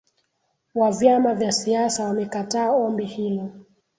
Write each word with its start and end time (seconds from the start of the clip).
wa 0.75 0.91
vyama 0.91 1.33
vya 1.33 1.51
siasa 1.51 2.03
wamekataa 2.05 2.71
ombi 2.71 3.05
hilo 3.05 3.49